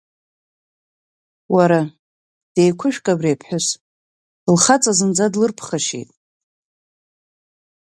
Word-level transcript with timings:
Уара, 1.55 1.81
деиқәышәк 2.53 3.05
абри 3.13 3.33
аԥҳәыс, 3.35 3.67
лхаҵа 4.53 4.91
зынӡа 4.97 5.25
длырԥхашьеит! 5.33 6.09